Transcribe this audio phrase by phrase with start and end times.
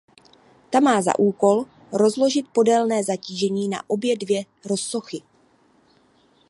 [0.69, 5.21] Ta má za úkol rozložit podélné zatížení na obě dvě rozsochy.